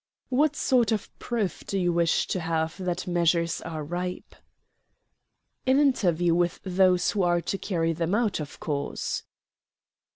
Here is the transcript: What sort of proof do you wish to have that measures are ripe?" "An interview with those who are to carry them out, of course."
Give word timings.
What 0.29 0.55
sort 0.55 0.91
of 0.91 1.13
proof 1.19 1.63
do 1.63 1.77
you 1.77 1.93
wish 1.93 2.25
to 2.33 2.39
have 2.39 2.75
that 2.83 3.05
measures 3.05 3.61
are 3.61 3.83
ripe?" 3.83 4.33
"An 5.67 5.79
interview 5.79 6.33
with 6.33 6.59
those 6.63 7.11
who 7.11 7.21
are 7.21 7.41
to 7.41 7.57
carry 7.59 7.93
them 7.93 8.15
out, 8.15 8.39
of 8.39 8.59
course." 8.59 9.21